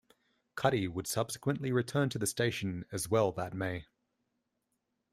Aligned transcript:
Cuddy 0.55 0.87
would 0.87 1.05
subsequently 1.05 1.71
return 1.71 2.09
to 2.09 2.17
the 2.17 2.25
station 2.25 2.85
as 2.91 3.07
well 3.07 3.31
that 3.33 3.53
May. 3.53 3.85